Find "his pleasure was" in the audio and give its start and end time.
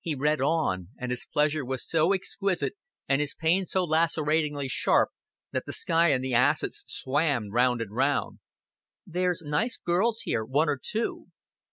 1.10-1.84